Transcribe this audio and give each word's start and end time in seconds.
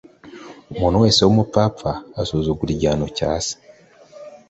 Umuntu 0.73 1.01
wese 1.03 1.19
w 1.23 1.29
umupfapfa 1.33 1.91
asuzugura 2.21 2.69
igihano 2.73 3.05
cya 3.17 3.31
se. 3.45 3.55